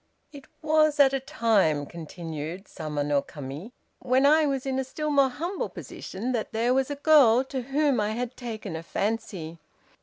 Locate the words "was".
0.63-0.99, 4.47-4.65, 6.73-6.89